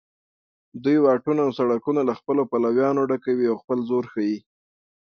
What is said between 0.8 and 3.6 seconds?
دوی واټونه او سړکونه له خپلو پلویانو ډکوي او